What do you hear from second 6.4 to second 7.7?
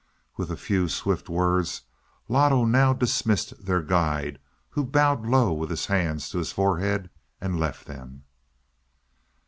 forehead and